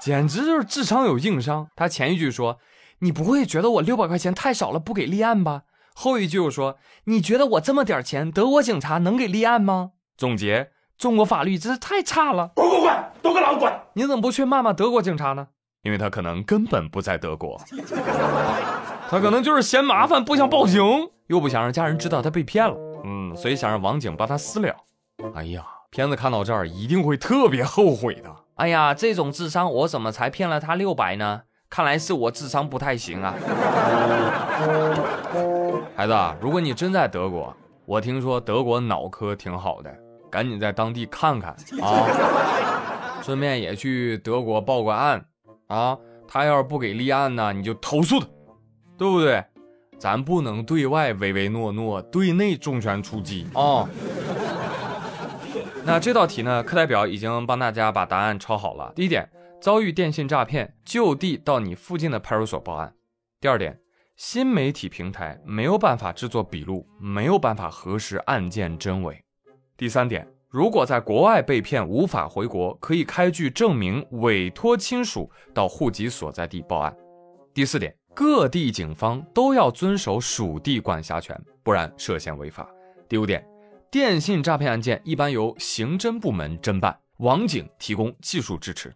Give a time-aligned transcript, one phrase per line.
[0.00, 1.68] 简直就是智商有硬伤。
[1.76, 2.58] 他前一句说
[3.00, 5.62] ：“你不会觉得我六百块钱太少了，不给立案吧？”
[5.94, 12.52] 后一句又说：“你觉得我这么点钱，德国警察能给立案吗？”总结：中国法律真是太差了。
[12.54, 13.72] 滚滚滚，都给老子滚！
[13.94, 15.48] 你怎么不去骂骂德国警察呢？
[15.82, 17.60] 因为他可能根本不在德国，
[19.08, 20.82] 他可能就是嫌麻烦，不想报警，
[21.28, 22.76] 又不想让家人知道他被骗了。
[23.04, 24.74] 嗯，所以想让网警帮他私了。
[25.34, 28.30] 哎呀，骗子看到这儿一定会特别后悔的。
[28.56, 31.42] 哎呀，这种智商我怎么才骗了他六百呢？
[31.70, 33.34] 看来是我智商不太行啊。
[35.96, 37.54] 孩子，如果你真在德国，
[37.86, 39.94] 我听说德国脑科挺好的，
[40.30, 45.24] 赶紧在当地看看啊，顺便也去德国报个案。
[45.68, 45.96] 啊，
[46.26, 48.26] 他要是不给立案呢，你就投诉他，
[48.96, 49.44] 对不对？
[49.98, 53.88] 咱不能对外唯唯诺诺，对内重拳出击啊。
[55.88, 58.92] 那这道题呢，课代表已经帮大家把答案抄好了。
[58.94, 59.26] 第一点，
[59.58, 62.92] 遭遇电信诈骗，就地到你附近的派出所报案。
[63.40, 63.80] 第二点，
[64.14, 69.18] 新媒体平台没有办法制作笔录，没有办法核实案件真伪。
[69.78, 70.28] 第三点。
[70.50, 76.94] 如果在国外被骗无法回国，可以开具证明，委托亲属到户籍所在地报案。
[77.54, 82.68] 第四点，各地警方都要遵守属地管辖权，不然涉嫌违法。
[83.08, 83.42] 第五点，
[83.90, 88.94] 电信诈骗案件一般由刑侦部门侦办，网警提供技术支持。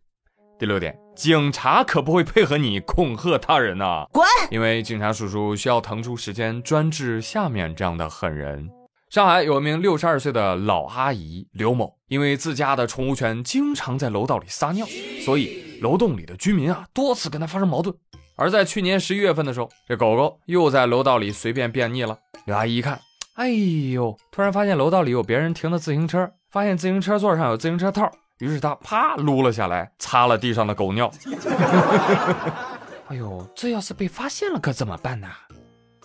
[0.58, 4.26] 第六点，警察可不会配合你恐吓他人呐，滚！
[4.50, 8.68] 因为警察叔叔需要腾出时间专治下面这样的狠人。
[9.08, 14.86] 上海有一名六十二岁的老阿姨刘某，因为自家的宠物犬经常在楼道里撒尿，
[15.24, 17.96] 所以楼栋里的居民啊多次跟她发生矛盾。
[18.36, 22.18] 而在去年十一月份的时候，这狗狗又在楼道里随便便溺了。
[22.44, 23.00] 刘阿姨一看，
[23.34, 31.10] 哎呦，突然发现楼道里有别人停的自行车，发现自行车座上有自行车套，于是他啪撸了下来，擦了地上的狗尿。
[33.08, 35.28] 哎呦，这要是被发现了可怎么办呢？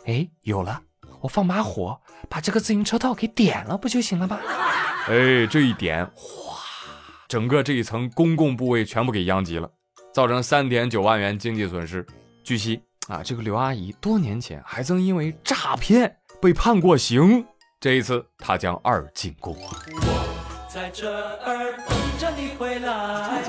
[0.05, 0.81] 哎，有了。
[1.19, 4.39] 我放把火，把这个自行车套给点了，不就行了吗？
[5.07, 6.59] 哎，这一点，哗，
[7.27, 9.69] 整个这一层公共部位全部给殃及了，
[10.13, 12.05] 造成三点九万元经济损失。
[12.43, 17.43] 据悉啊，这个刘阿姨多年前还曾因为诈骗被判过刑，
[17.79, 19.55] 这一次他将二进宫。
[19.59, 21.11] 我在这
[21.43, 23.41] 儿等着你回来。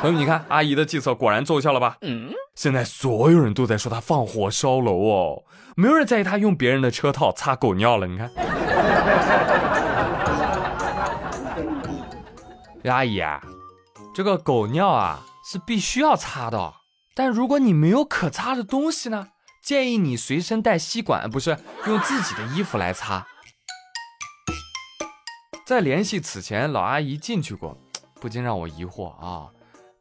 [0.00, 1.98] 朋友们，你看阿姨的计策果然奏效了吧？
[2.00, 2.32] 嗯。
[2.54, 5.42] 现在所有人都在说他放火烧楼哦，
[5.76, 8.06] 没有人在意他用别人的车套擦狗尿了。
[8.06, 8.30] 你看，
[12.84, 13.42] 阿姨啊，
[14.14, 16.72] 这个狗尿啊是必须要擦的，
[17.14, 19.28] 但如果你没有可擦的东西呢，
[19.62, 21.56] 建议你随身带吸管，不是
[21.86, 23.24] 用自己的衣服来擦。
[25.64, 27.78] 在联系此前老阿姨进去过，
[28.20, 29.48] 不禁让我疑惑啊，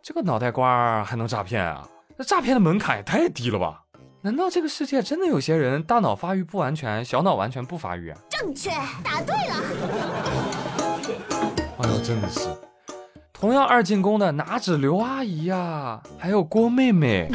[0.01, 1.87] 这个脑袋瓜还能诈骗啊？
[2.17, 3.83] 那诈骗的门槛也太低了吧？
[4.23, 8.17] 难道这个世界真的有些人大脑发育不完全，小脑完全不发育啊？
[8.29, 8.71] 正确，
[9.03, 9.55] 答对了。
[11.77, 12.49] 哎呦，真的是，
[13.41, 17.27] 同样二进宫的哪止刘阿姨呀，还有郭妹妹。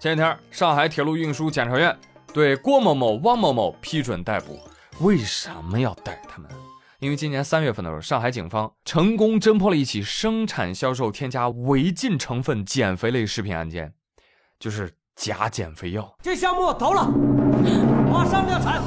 [0.00, 1.94] 前几天，上海铁路运输检察院
[2.32, 4.58] 对郭某某、汪某某批准逮捕，
[5.04, 6.50] 为什么要逮他们？
[6.98, 13.92] 因为今年三月份的时候，上海警方成功侦破了一起生产销售添加违禁成分减肥类食品案件，
[14.58, 16.16] 就是假减肥药。
[16.22, 17.06] 这项目投了，
[18.10, 18.80] 马上量产。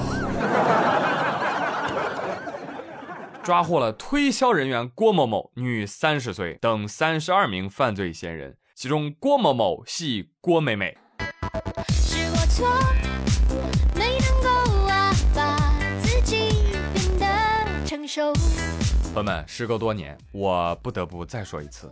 [3.48, 10.98] 抓获了推销人员郭某某，女，三十岁等三十二名犯罪嫌疑人，其中郭某某系郭美美。
[11.88, 12.68] 是我错。
[19.14, 21.90] 朋友们，时隔多年，我不得不再说一次，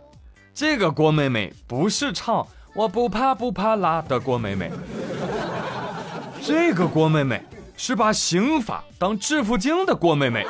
[0.52, 4.70] 这个郭美美不是唱我不怕不怕辣的郭美美，
[6.44, 7.42] 这个郭美美
[7.78, 10.46] 是把刑法当致富经的郭美美。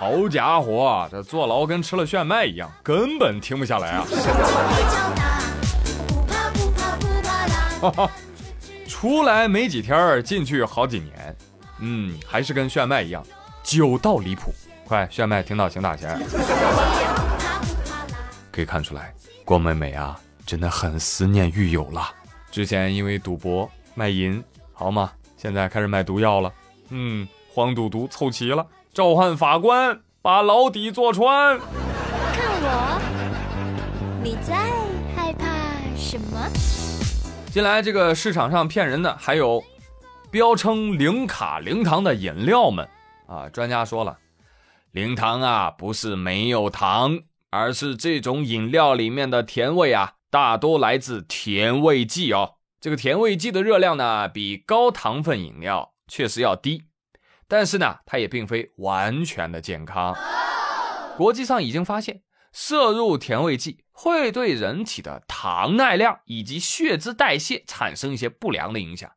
[0.00, 4.06] 好家伙，这坐牢跟吃了炫迈一样，根本停不下来啊！
[7.80, 8.10] 哈哈，
[8.86, 11.36] 出来没几天，进去好几年，
[11.80, 13.26] 嗯，还是跟炫迈一样。
[13.64, 14.54] 久到离谱，
[14.86, 16.16] 快炫迈听到请打钱。
[18.52, 19.12] 可以看出来，
[19.44, 20.16] 郭美美啊，
[20.46, 22.08] 真的很思念狱友了。
[22.52, 24.40] 之前因为赌博卖淫，
[24.72, 26.52] 好嘛，现在开始卖毒药了。
[26.90, 28.64] 嗯，黄赌毒凑齐了，
[28.98, 31.56] 召唤法官把牢底坐穿。
[31.56, 33.00] 看我，
[34.24, 34.72] 你在
[35.14, 35.46] 害怕
[35.96, 36.50] 什么？
[37.52, 39.62] 近来这个市场上骗人的还有
[40.32, 42.88] 标称零卡零糖的饮料们。
[43.28, 44.18] 啊，专家说了，
[44.90, 47.20] 零糖啊不是没有糖，
[47.50, 52.54] 而是这种饮料里面的甜味啊，大多来自甜味剂哦。
[52.80, 56.82] 这个甜味剂的热量呢，比高糖分饮料确实要低，
[57.48, 60.14] 但是呢，它也并非完全的健康。
[61.16, 62.22] 国际上已经发现，
[62.52, 69.10] 摄入甜味剂会对人体的糖耐量以及血脂代谢产生一些不良的影响。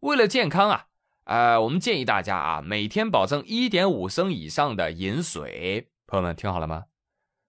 [0.00, 0.84] 为了健康啊，
[1.24, 5.88] 呃，我们建议大家啊，每天保证一点五升以上的饮水。
[6.06, 6.84] 朋友们听好了吗？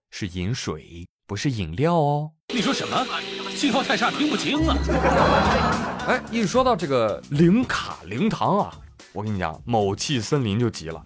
[0.09, 2.31] 是饮水，不是饮料哦。
[2.53, 3.05] 你说什么？
[3.49, 4.75] 信号太差，听不清啊！
[6.07, 8.73] 哎，一说到这个零卡零糖啊，
[9.15, 11.01] 我跟你讲，某气森林就急了，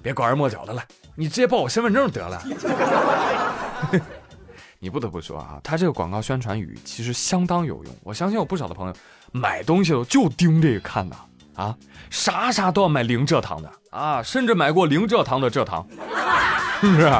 [0.00, 0.80] 别拐弯抹角的了，
[1.16, 2.40] 你直接报我身份证得了。
[4.78, 8.94] 你不得不说啊，他这个广告宣传语其实相当有用，我相信有不少的朋友
[9.32, 11.16] 买东西就盯这个看的
[11.56, 11.76] 啊，
[12.10, 15.84] 啥啥都要买零蔗糖的啊，甚至买过零蔗糖的蔗糖，
[16.80, 17.12] 是不是？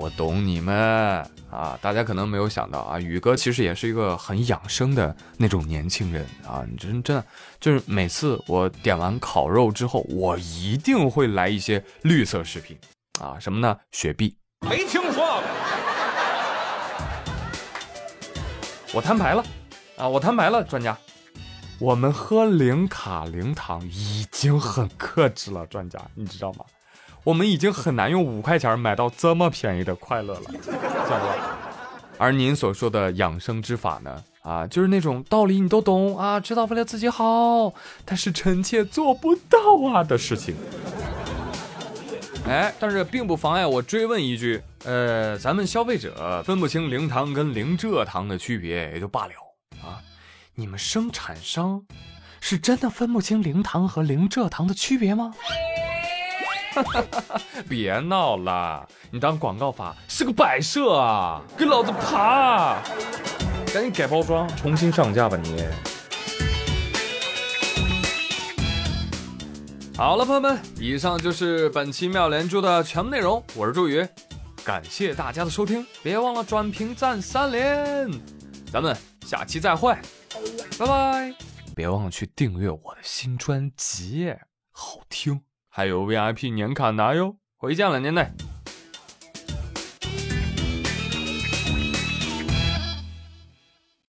[0.00, 0.74] 我懂你们
[1.50, 1.78] 啊！
[1.82, 6.64] 大家可能没有想到啊，宇哥其实也是一个很养生的那种年轻人啊。
[6.66, 7.22] 你真真的
[7.60, 12.78] 就是每次我点完烤肉之后，我一定会来一些绿色食品
[13.20, 13.76] 啊，什么呢？
[13.92, 14.34] 雪碧。
[14.66, 15.42] 没听说。
[18.94, 19.44] 我摊牌了
[19.98, 20.08] 啊！
[20.08, 20.96] 我摊牌了，专家，
[21.78, 26.64] 我们喝零卡零糖已经很克制了，专家，你知道吗？
[27.24, 31.58] 我们已经很难用五块钱买到这么便宜的快乐了，知道吧？
[32.18, 34.22] 而您所说的养生之法呢？
[34.42, 37.74] 啊，就是那种道理你都懂啊，知道为了自己好，
[38.06, 39.58] 但是臣妾做不到
[39.92, 40.56] 啊的事情。
[42.46, 49.32] 哎，但是并不妨碍我追问一句，呃，咱们消费者分不清零糖跟零蔗糖的区别也就罢了
[49.82, 50.00] 啊，
[50.54, 51.84] 你们生产商
[52.40, 55.34] 是真的分不清零糖和零蔗糖的区别吗？
[57.68, 61.42] 别闹了，你当广告法是个摆设啊！
[61.56, 62.78] 给老子爬！
[63.72, 65.64] 赶紧改包装，重新上架吧你。
[69.96, 73.42] 好了，朋友们，以上就是本期妙连珠的全部内容。
[73.54, 74.06] 我是朱宇，
[74.64, 78.10] 感谢大家的收听，别忘了转评赞三连。
[78.72, 78.96] 咱们
[79.26, 79.94] 下期再会，
[80.78, 81.34] 拜拜！
[81.76, 84.34] 别忘了去订阅我的新专辑，
[84.72, 85.42] 好听。
[85.72, 88.26] 还有 VIP 年卡拿哟，回见了，年内。